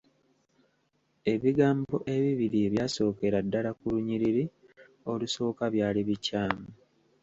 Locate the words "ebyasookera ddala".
2.67-3.69